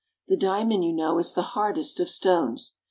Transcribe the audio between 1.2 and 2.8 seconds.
the hardest of stones.